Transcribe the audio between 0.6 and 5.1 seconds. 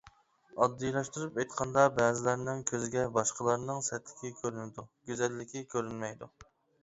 ئاددىيلاشتۇرۇپ ئېيتقاندا، بەزىلەرنىڭ كۆزىگە باشقىلارنىڭ سەتلىكى كۆرۈنىدۇ،